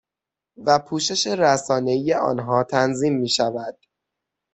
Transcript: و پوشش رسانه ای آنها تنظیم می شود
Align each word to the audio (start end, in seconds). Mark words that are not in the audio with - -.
و 0.65 0.79
پوشش 0.79 1.27
رسانه 1.27 1.91
ای 1.91 2.13
آنها 2.13 2.63
تنظیم 2.63 3.17
می 3.17 3.29
شود 3.29 3.77